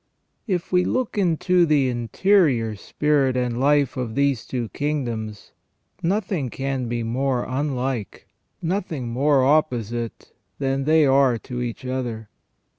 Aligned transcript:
If 0.47 0.71
we 0.71 0.83
look 0.83 1.15
into 1.15 1.63
the 1.63 1.87
interior 1.87 2.75
spirit 2.75 3.37
and 3.37 3.59
life 3.59 3.97
of 3.97 4.15
these 4.15 4.47
two 4.47 4.69
kingdoms, 4.69 5.51
nothing 6.01 6.49
can 6.49 6.87
be 6.87 7.03
more 7.03 7.45
unlike, 7.47 8.27
nothing 8.63 9.09
more 9.09 9.45
opposite, 9.45 10.31
than 10.57 10.85
they 10.85 11.05
are 11.05 11.37
to 11.37 11.61
each 11.61 11.85
other. 11.85 12.29